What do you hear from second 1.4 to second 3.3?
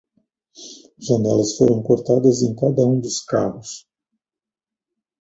foram cortadas em cada um dos